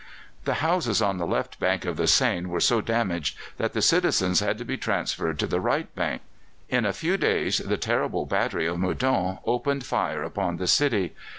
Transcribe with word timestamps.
The 0.45 0.55
houses 0.65 0.99
on 0.99 1.19
the 1.19 1.27
left 1.27 1.59
bank 1.59 1.85
of 1.85 1.95
the 1.95 2.07
Seine 2.07 2.47
were 2.47 2.59
so 2.59 2.81
damaged 2.81 3.37
that 3.57 3.73
the 3.73 3.83
citizens 3.83 4.39
had 4.39 4.57
to 4.57 4.65
be 4.65 4.75
transferred 4.75 5.37
to 5.37 5.45
the 5.45 5.59
right 5.61 5.93
bank. 5.93 6.23
In 6.69 6.85
a 6.87 6.91
few 6.91 7.17
days 7.17 7.59
the 7.59 7.77
terrible 7.77 8.25
battery 8.25 8.65
of 8.65 8.79
Meudon 8.79 9.37
opened 9.45 9.85
fire 9.85 10.23
upon 10.23 10.57
the 10.57 10.65
city. 10.65 11.13